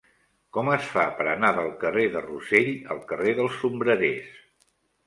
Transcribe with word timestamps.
Com 0.55 0.71
es 0.75 0.87
fa 0.93 1.03
per 1.19 1.27
anar 1.33 1.51
del 1.59 1.69
carrer 1.85 2.07
de 2.17 2.25
Rossell 2.27 2.73
al 2.97 3.05
carrer 3.13 3.39
dels 3.43 3.63
Sombrerers? 3.63 4.47